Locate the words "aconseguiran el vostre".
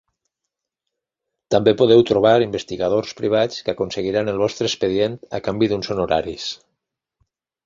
3.77-4.69